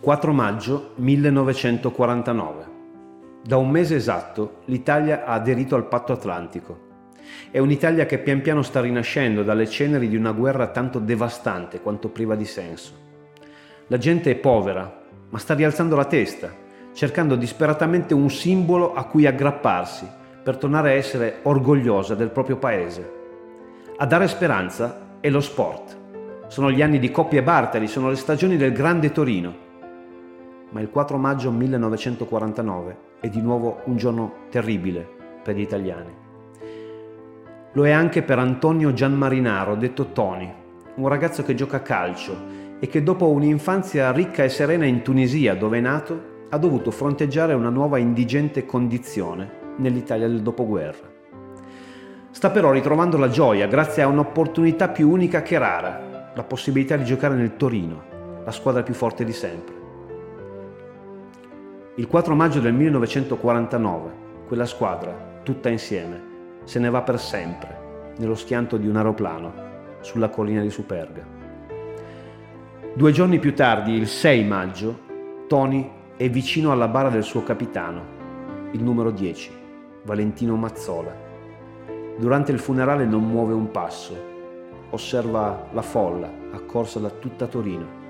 4 0.00 0.32
maggio 0.32 0.90
1949. 0.96 2.64
Da 3.42 3.56
un 3.56 3.70
mese 3.70 3.96
esatto 3.96 4.58
l'Italia 4.66 5.24
ha 5.24 5.32
aderito 5.32 5.74
al 5.74 5.88
patto 5.88 6.12
atlantico. 6.12 6.84
È 7.50 7.58
un'Italia 7.58 8.06
che 8.06 8.18
pian 8.18 8.40
piano 8.40 8.62
sta 8.62 8.80
rinascendo 8.80 9.42
dalle 9.42 9.66
ceneri 9.66 10.08
di 10.08 10.14
una 10.14 10.32
guerra 10.32 10.68
tanto 10.68 11.00
devastante 11.00 11.80
quanto 11.80 12.10
priva 12.10 12.36
di 12.36 12.44
senso. 12.44 12.92
La 13.88 13.98
gente 13.98 14.30
è 14.30 14.36
povera, 14.36 15.02
ma 15.30 15.38
sta 15.38 15.54
rialzando 15.54 15.96
la 15.96 16.04
testa, 16.04 16.52
cercando 16.92 17.34
disperatamente 17.34 18.14
un 18.14 18.30
simbolo 18.30 18.94
a 18.94 19.04
cui 19.04 19.26
aggrapparsi 19.26 20.06
per 20.42 20.58
tornare 20.58 20.90
a 20.90 20.94
essere 20.94 21.38
orgogliosa 21.42 22.14
del 22.14 22.30
proprio 22.30 22.58
paese. 22.58 23.12
A 23.96 24.06
dare 24.06 24.28
speranza 24.28 25.16
è 25.20 25.30
lo 25.30 25.40
sport. 25.40 25.96
Sono 26.46 26.70
gli 26.70 26.82
anni 26.82 27.00
di 27.00 27.10
Coppi 27.10 27.38
e 27.38 27.42
Bartali, 27.42 27.88
sono 27.88 28.08
le 28.08 28.16
stagioni 28.16 28.56
del 28.56 28.72
Grande 28.72 29.10
Torino. 29.10 29.64
Ma 30.70 30.80
il 30.80 30.90
4 30.90 31.16
maggio 31.16 31.50
1949 31.50 32.98
è 33.20 33.28
di 33.28 33.40
nuovo 33.40 33.80
un 33.84 33.96
giorno 33.96 34.32
terribile 34.50 35.06
per 35.42 35.56
gli 35.56 35.60
italiani. 35.60 36.24
Lo 37.72 37.86
è 37.86 37.90
anche 37.90 38.22
per 38.22 38.38
Antonio 38.38 38.92
Gianmarinaro, 38.92 39.76
detto 39.76 40.12
Tony, 40.12 40.52
un 40.96 41.08
ragazzo 41.08 41.42
che 41.42 41.54
gioca 41.54 41.76
a 41.76 41.80
calcio 41.80 42.34
e 42.80 42.88
che 42.88 43.02
dopo 43.02 43.28
un'infanzia 43.28 44.10
ricca 44.12 44.44
e 44.44 44.48
serena 44.48 44.86
in 44.86 45.02
Tunisia, 45.02 45.54
dove 45.54 45.78
è 45.78 45.80
nato, 45.80 46.34
ha 46.48 46.58
dovuto 46.58 46.90
fronteggiare 46.90 47.54
una 47.54 47.68
nuova 47.68 47.98
indigente 47.98 48.64
condizione 48.64 49.74
nell'Italia 49.76 50.26
del 50.26 50.42
dopoguerra. 50.42 51.14
Sta 52.30 52.50
però 52.50 52.70
ritrovando 52.72 53.16
la 53.18 53.28
gioia 53.28 53.66
grazie 53.66 54.02
a 54.02 54.08
un'opportunità 54.08 54.88
più 54.88 55.10
unica 55.10 55.42
che 55.42 55.58
rara, 55.58 56.32
la 56.34 56.44
possibilità 56.44 56.96
di 56.96 57.04
giocare 57.04 57.34
nel 57.34 57.56
Torino, 57.56 58.02
la 58.44 58.52
squadra 58.52 58.82
più 58.82 58.94
forte 58.94 59.24
di 59.24 59.32
sempre. 59.32 59.75
Il 61.98 62.08
4 62.08 62.34
maggio 62.34 62.60
del 62.60 62.74
1949, 62.74 64.10
quella 64.46 64.66
squadra, 64.66 65.40
tutta 65.42 65.70
insieme, 65.70 66.60
se 66.64 66.78
ne 66.78 66.90
va 66.90 67.00
per 67.00 67.18
sempre 67.18 68.12
nello 68.18 68.34
schianto 68.34 68.76
di 68.76 68.86
un 68.86 68.96
aeroplano 68.96 69.54
sulla 70.00 70.28
collina 70.28 70.60
di 70.60 70.68
Superga. 70.68 71.24
Due 72.92 73.12
giorni 73.12 73.38
più 73.38 73.54
tardi, 73.54 73.94
il 73.94 74.08
6 74.08 74.44
maggio, 74.44 74.98
Tony 75.46 75.90
è 76.18 76.28
vicino 76.28 76.70
alla 76.70 76.88
bara 76.88 77.08
del 77.08 77.22
suo 77.22 77.42
capitano, 77.42 78.02
il 78.72 78.82
numero 78.82 79.10
10, 79.10 79.50
Valentino 80.02 80.54
Mazzola. 80.54 81.16
Durante 82.18 82.52
il 82.52 82.58
funerale 82.58 83.06
non 83.06 83.26
muove 83.26 83.54
un 83.54 83.70
passo, 83.70 84.14
osserva 84.90 85.68
la 85.72 85.82
folla 85.82 86.30
accorsa 86.52 86.98
da 86.98 87.08
tutta 87.08 87.46
Torino. 87.46 88.05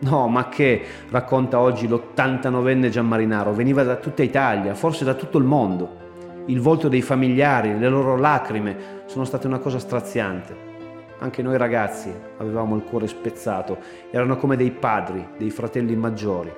No, 0.00 0.28
ma 0.28 0.48
che, 0.48 0.82
racconta 1.10 1.60
oggi 1.60 1.88
l'89enne 1.88 2.88
Gianmarinaro, 2.88 3.52
veniva 3.52 3.82
da 3.82 3.96
tutta 3.96 4.22
Italia, 4.22 4.74
forse 4.74 5.04
da 5.04 5.14
tutto 5.14 5.38
il 5.38 5.44
mondo 5.44 6.02
il 6.46 6.60
volto 6.60 6.88
dei 6.88 7.00
familiari, 7.00 7.78
le 7.78 7.88
loro 7.88 8.18
lacrime 8.18 9.02
sono 9.06 9.24
state 9.24 9.46
una 9.46 9.58
cosa 9.58 9.78
straziante. 9.78 10.72
Anche 11.20 11.40
noi 11.40 11.56
ragazzi 11.56 12.12
avevamo 12.36 12.76
il 12.76 12.82
cuore 12.82 13.06
spezzato, 13.06 13.78
erano 14.10 14.36
come 14.36 14.56
dei 14.56 14.70
padri, 14.70 15.26
dei 15.38 15.48
fratelli 15.48 15.96
maggiori 15.96 16.52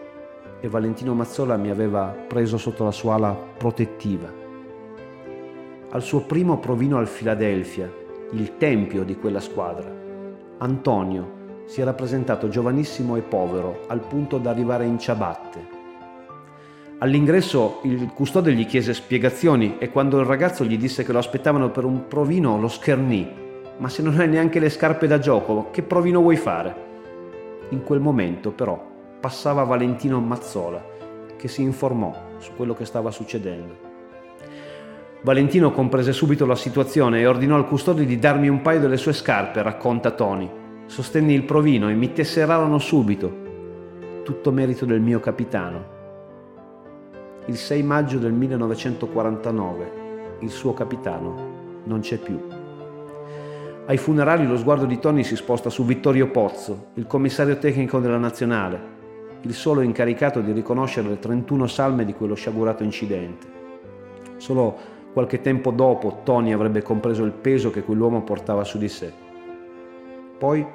e 0.59 0.69
Valentino 0.69 1.15
Mazzola 1.15 1.57
mi 1.57 1.71
aveva 1.71 2.13
preso 2.27 2.57
sotto 2.57 2.83
la 2.83 2.91
sua 2.91 3.15
ala 3.15 3.37
protettiva. 3.57 4.33
Al 5.91 6.03
suo 6.03 6.23
primo 6.23 6.59
provino 6.59 6.99
al 6.99 7.09
Philadelphia, 7.09 7.89
il 8.33 8.57
tempio 8.57 9.05
di 9.05 9.17
quella 9.17 9.41
squadra, 9.41 9.89
Antonio 10.59 11.36
si 11.67 11.81
era 11.81 11.93
presentato 11.93 12.49
giovanissimo 12.49 13.17
e 13.17 13.23
povero 13.23 13.85
al 13.89 14.01
punto 14.01 14.39
da 14.39 14.51
arrivare 14.51 14.87
in 14.87 14.99
ciabatte 14.99 15.77
All'ingresso 16.99 17.81
il 17.83 18.11
custode 18.15 18.55
gli 18.55 18.65
chiese 18.65 18.95
spiegazioni 18.95 19.77
e 19.79 19.91
quando 19.91 20.19
il 20.19 20.25
ragazzo 20.25 20.65
gli 20.65 20.79
disse 20.79 21.05
che 21.05 21.13
lo 21.13 21.19
aspettavano 21.19 21.71
per 21.71 21.85
un 21.85 22.09
provino 22.09 22.59
lo 22.59 22.69
schernì. 22.69 23.31
Ma 23.77 23.91
se 23.91 24.01
non 24.01 24.19
hai 24.19 24.27
neanche 24.27 24.59
le 24.59 24.71
scarpe 24.71 25.07
da 25.07 25.19
gioco, 25.19 25.69
che 25.71 25.83
provino 25.83 26.23
vuoi 26.23 26.37
fare? 26.37 26.75
In 27.69 27.83
quel 27.83 28.01
momento 28.01 28.51
però 28.51 28.83
passava 29.21 29.65
Valentino 29.65 30.19
Mazzola, 30.21 30.83
che 31.37 31.49
si 31.49 31.61
informò 31.61 32.15
su 32.39 32.53
quello 32.57 32.73
che 32.73 32.87
stava 32.87 33.11
succedendo. 33.11 33.77
Valentino 35.21 35.73
comprese 35.73 36.15
subito 36.15 36.47
la 36.47 36.57
situazione 36.57 37.21
e 37.21 37.27
ordinò 37.27 37.57
al 37.57 37.69
custode 37.69 38.07
di 38.07 38.19
darmi 38.19 38.49
un 38.49 38.63
paio 38.63 38.81
delle 38.81 38.97
sue 38.97 39.13
scarpe, 39.13 39.61
racconta 39.61 40.13
Tony. 40.13 40.56
Sostenni 40.87 41.35
il 41.35 41.45
provino 41.45 41.91
e 41.91 41.95
mi 41.95 42.13
tesserarono 42.13 42.79
subito. 42.79 43.45
Tutto 44.23 44.51
merito 44.51 44.85
del 44.85 45.01
mio 45.01 45.21
capitano, 45.21 45.95
il 47.49 47.57
6 47.57 47.83
maggio 47.85 48.19
del 48.19 48.33
1949 48.33 50.05
il 50.41 50.51
suo 50.51 50.75
capitano 50.75 51.83
non 51.85 52.01
c'è 52.01 52.19
più. 52.19 52.37
Ai 53.87 53.97
funerali 53.99 54.47
lo 54.49 54.57
sguardo 54.57 54.85
di 54.85 54.99
Tony 54.99 55.23
si 55.23 55.37
sposta 55.37 55.71
su 55.71 55.85
Vittorio 55.85 56.29
Pozzo, 56.29 56.87
il 56.95 57.07
commissario 57.07 57.57
tecnico 57.59 58.01
della 58.01 58.19
nazionale, 58.19 58.95
il 59.43 59.55
solo 59.55 59.83
incaricato 59.83 60.41
di 60.41 60.51
riconoscere 60.51 61.09
le 61.09 61.21
31 61.21 61.69
salme 61.69 62.05
di 62.05 62.15
quello 62.15 62.35
sciagurato 62.35 62.83
incidente. 62.83 63.47
Solo 64.39 64.77
qualche 65.13 65.41
tempo 65.41 65.71
dopo 65.71 66.23
Tony 66.25 66.53
avrebbe 66.53 66.83
compreso 66.83 67.23
il 67.23 67.31
peso 67.31 67.71
che 67.71 67.85
quell'uomo 67.85 68.23
portava 68.23 68.65
su 68.65 68.77
di 68.77 68.89
sé. 68.89 69.26
Poi, 70.39 70.67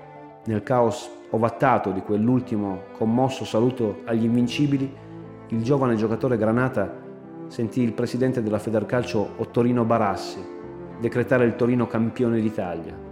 nel 0.45 0.63
caos 0.63 1.09
ovattato 1.29 1.91
di 1.91 2.01
quell'ultimo 2.01 2.83
commosso 2.97 3.45
saluto 3.45 4.01
agli 4.05 4.23
invincibili, 4.23 4.91
il 5.47 5.63
giovane 5.63 5.95
giocatore 5.95 6.37
Granata 6.37 6.91
sentì 7.47 7.81
il 7.81 7.93
presidente 7.93 8.41
della 8.41 8.59
Federcalcio 8.59 9.33
Ottorino 9.37 9.83
Barassi 9.83 10.59
decretare 11.01 11.45
il 11.45 11.55
Torino 11.55 11.87
campione 11.87 12.39
d'Italia. 12.39 13.09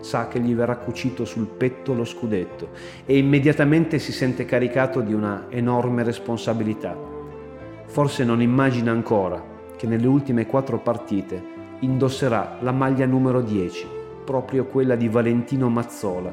Sa 0.00 0.28
che 0.28 0.40
gli 0.40 0.54
verrà 0.54 0.76
cucito 0.76 1.24
sul 1.24 1.46
petto 1.46 1.94
lo 1.94 2.04
scudetto 2.04 2.70
e 3.06 3.16
immediatamente 3.16 3.98
si 3.98 4.12
sente 4.12 4.44
caricato 4.44 5.00
di 5.00 5.14
una 5.14 5.46
enorme 5.48 6.02
responsabilità. 6.02 6.96
Forse 7.86 8.24
non 8.24 8.42
immagina 8.42 8.90
ancora 8.90 9.42
che 9.76 9.86
nelle 9.86 10.06
ultime 10.06 10.46
quattro 10.46 10.78
partite 10.78 11.58
indosserà 11.80 12.58
la 12.60 12.72
maglia 12.72 13.06
numero 13.06 13.40
10, 13.40 13.86
proprio 14.24 14.66
quella 14.66 14.94
di 14.94 15.08
Valentino 15.08 15.68
Mazzola, 15.68 16.32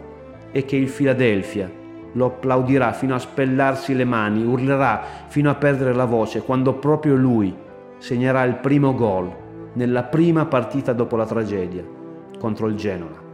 e 0.51 0.65
che 0.65 0.75
il 0.75 0.89
Philadelphia 0.89 1.69
lo 2.13 2.25
applaudirà 2.25 2.93
fino 2.93 3.15
a 3.15 3.19
spellarsi 3.19 3.93
le 3.93 4.05
mani, 4.05 4.43
urlerà 4.43 5.03
fino 5.27 5.49
a 5.49 5.55
perdere 5.55 5.93
la 5.93 6.05
voce 6.05 6.41
quando 6.41 6.73
proprio 6.73 7.15
lui 7.15 7.55
segnerà 7.97 8.43
il 8.43 8.55
primo 8.55 8.93
gol 8.93 9.45
nella 9.73 10.03
prima 10.03 10.45
partita 10.45 10.93
dopo 10.93 11.15
la 11.15 11.25
tragedia 11.25 11.83
contro 12.39 12.67
il 12.67 12.75
Genoa. 12.75 13.25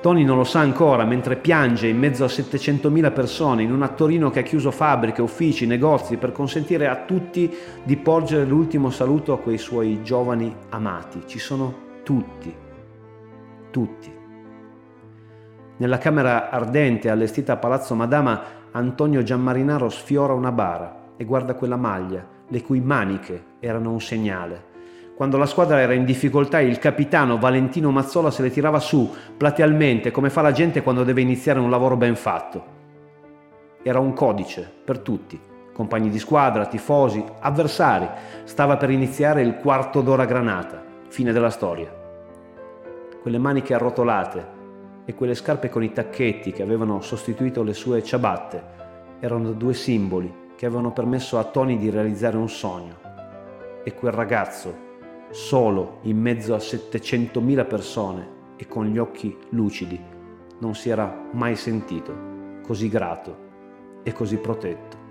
Tony 0.00 0.22
non 0.22 0.36
lo 0.36 0.44
sa 0.44 0.60
ancora 0.60 1.04
mentre 1.04 1.36
piange 1.36 1.86
in 1.86 1.98
mezzo 1.98 2.24
a 2.24 2.28
700.000 2.28 3.12
persone 3.12 3.62
in 3.62 3.72
una 3.72 3.88
Torino 3.88 4.28
che 4.28 4.40
ha 4.40 4.42
chiuso 4.42 4.70
fabbriche, 4.70 5.22
uffici, 5.22 5.66
negozi 5.66 6.18
per 6.18 6.30
consentire 6.30 6.88
a 6.88 7.04
tutti 7.06 7.50
di 7.82 7.96
porgere 7.96 8.44
l'ultimo 8.44 8.90
saluto 8.90 9.32
a 9.32 9.38
quei 9.38 9.56
suoi 9.56 10.02
giovani 10.02 10.54
amati. 10.68 11.22
Ci 11.24 11.38
sono 11.38 11.74
tutti, 12.02 12.54
tutti. 13.74 14.08
Nella 15.78 15.98
camera 15.98 16.48
ardente 16.48 17.10
allestita 17.10 17.54
a 17.54 17.56
Palazzo 17.56 17.96
Madama, 17.96 18.40
Antonio 18.70 19.24
Gianmarinaro 19.24 19.88
sfiora 19.88 20.32
una 20.32 20.52
bara 20.52 21.14
e 21.16 21.24
guarda 21.24 21.56
quella 21.56 21.74
maglia, 21.74 22.24
le 22.46 22.62
cui 22.62 22.80
maniche 22.80 23.56
erano 23.58 23.90
un 23.90 24.00
segnale. 24.00 24.72
Quando 25.16 25.38
la 25.38 25.46
squadra 25.46 25.80
era 25.80 25.92
in 25.92 26.04
difficoltà, 26.04 26.60
il 26.60 26.78
capitano 26.78 27.36
Valentino 27.36 27.90
Mazzola 27.90 28.30
se 28.30 28.42
le 28.42 28.50
tirava 28.50 28.78
su, 28.78 29.12
platealmente, 29.36 30.12
come 30.12 30.30
fa 30.30 30.40
la 30.40 30.52
gente 30.52 30.80
quando 30.84 31.02
deve 31.02 31.22
iniziare 31.22 31.58
un 31.58 31.70
lavoro 31.70 31.96
ben 31.96 32.14
fatto. 32.14 32.64
Era 33.82 33.98
un 33.98 34.12
codice 34.12 34.70
per 34.84 35.00
tutti, 35.00 35.40
compagni 35.72 36.10
di 36.10 36.20
squadra, 36.20 36.66
tifosi, 36.66 37.24
avversari. 37.40 38.08
Stava 38.44 38.76
per 38.76 38.90
iniziare 38.90 39.42
il 39.42 39.56
quarto 39.56 40.00
d'ora 40.00 40.26
granata, 40.26 40.80
fine 41.08 41.32
della 41.32 41.50
storia. 41.50 42.02
Quelle 43.24 43.38
maniche 43.38 43.72
arrotolate, 43.72 44.46
e 45.06 45.14
quelle 45.14 45.34
scarpe 45.34 45.70
con 45.70 45.82
i 45.82 45.92
tacchetti 45.92 46.52
che 46.52 46.62
avevano 46.62 47.00
sostituito 47.00 47.62
le 47.62 47.72
sue 47.72 48.02
ciabatte 48.02 48.62
erano 49.18 49.52
due 49.52 49.72
simboli 49.72 50.30
che 50.54 50.66
avevano 50.66 50.92
permesso 50.92 51.38
a 51.38 51.44
Tony 51.44 51.78
di 51.78 51.88
realizzare 51.88 52.36
un 52.36 52.50
sogno. 52.50 52.96
E 53.82 53.94
quel 53.94 54.12
ragazzo, 54.12 54.76
solo 55.30 56.00
in 56.02 56.20
mezzo 56.20 56.52
a 56.52 56.58
700.000 56.58 57.66
persone 57.66 58.28
e 58.56 58.66
con 58.66 58.84
gli 58.88 58.98
occhi 58.98 59.34
lucidi, 59.52 59.98
non 60.58 60.74
si 60.74 60.90
era 60.90 61.22
mai 61.32 61.56
sentito 61.56 62.12
così 62.62 62.90
grato 62.90 63.36
e 64.02 64.12
così 64.12 64.36
protetto. 64.36 65.03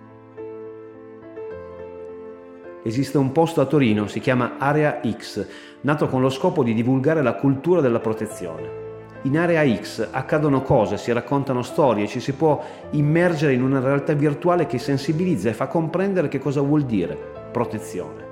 Esiste 2.84 3.18
un 3.18 3.32
posto 3.32 3.62
a 3.62 3.66
Torino, 3.66 4.08
si 4.08 4.20
chiama 4.20 4.58
Area 4.58 5.00
X, 5.02 5.48
nato 5.82 6.08
con 6.08 6.22
lo 6.22 6.30
scopo 6.30 6.64
di 6.64 6.74
divulgare 6.74 7.22
la 7.22 7.34
cultura 7.34 7.82
della 7.82 8.00
protezione 8.00 8.84
in 9.26 9.38
area 9.38 9.64
X 9.66 10.10
accadono 10.12 10.62
cose, 10.62 10.98
si 10.98 11.12
raccontano 11.14 11.62
storie, 11.62 12.08
ci 12.08 12.20
si 12.20 12.34
può 12.34 12.62
immergere 12.92 13.54
in 13.54 13.64
una 13.64 13.80
realtà 13.80 14.14
virtuale 14.14 14.66
che 14.66 14.78
sensibilizza 14.78 15.50
e 15.50 15.54
fa 15.54 15.68
comprendere 15.68 16.28
che 16.28 16.40
cosa 16.40 16.60
vuol 16.60 16.84
dire 16.84 17.18
protezione. 17.52 18.32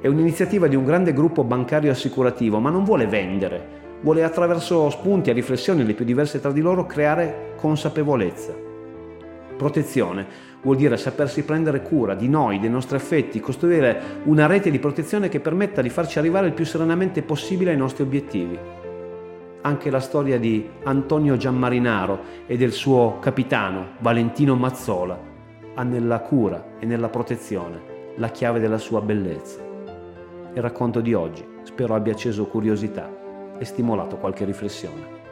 È 0.00 0.06
un'iniziativa 0.06 0.68
di 0.68 0.76
un 0.76 0.84
grande 0.84 1.12
gruppo 1.12 1.42
bancario 1.42 1.90
assicurativo, 1.90 2.60
ma 2.60 2.70
non 2.70 2.84
vuole 2.84 3.06
vendere, 3.06 3.98
vuole 4.02 4.22
attraverso 4.22 4.88
spunti 4.90 5.30
e 5.30 5.32
riflessioni 5.32 5.84
le 5.84 5.94
più 5.94 6.04
diverse 6.04 6.38
tra 6.40 6.52
di 6.52 6.60
loro 6.60 6.86
creare 6.86 7.54
consapevolezza. 7.56 8.54
Protezione 9.56 10.26
vuol 10.66 10.76
dire 10.76 10.96
sapersi 10.96 11.44
prendere 11.44 11.80
cura 11.80 12.16
di 12.16 12.28
noi, 12.28 12.58
dei 12.58 12.68
nostri 12.68 12.96
affetti, 12.96 13.38
costruire 13.38 14.20
una 14.24 14.46
rete 14.46 14.68
di 14.68 14.80
protezione 14.80 15.28
che 15.28 15.38
permetta 15.38 15.80
di 15.80 15.88
farci 15.88 16.18
arrivare 16.18 16.48
il 16.48 16.54
più 16.54 16.64
serenamente 16.64 17.22
possibile 17.22 17.70
ai 17.70 17.76
nostri 17.76 18.02
obiettivi. 18.02 18.58
Anche 19.62 19.90
la 19.90 20.00
storia 20.00 20.40
di 20.40 20.68
Antonio 20.82 21.36
Giammarinaro 21.36 22.18
e 22.48 22.56
del 22.56 22.72
suo 22.72 23.18
capitano 23.20 23.90
Valentino 24.00 24.56
Mazzola 24.56 25.16
ha 25.74 25.82
nella 25.84 26.18
cura 26.18 26.78
e 26.80 26.86
nella 26.86 27.10
protezione 27.10 27.94
la 28.16 28.30
chiave 28.30 28.58
della 28.58 28.78
sua 28.78 29.00
bellezza. 29.00 29.60
Il 30.52 30.62
racconto 30.62 31.00
di 31.00 31.14
oggi 31.14 31.46
spero 31.62 31.94
abbia 31.94 32.12
acceso 32.12 32.46
curiosità 32.46 33.08
e 33.56 33.64
stimolato 33.64 34.16
qualche 34.16 34.44
riflessione. 34.44 35.25